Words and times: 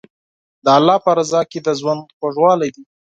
د 0.65 0.67
الله 0.77 0.97
په 1.05 1.11
رضا 1.17 1.41
کې 1.51 1.59
د 1.65 1.67
ژوند 1.79 2.03
خوږوالی 2.17 2.69
دی. 2.75 2.83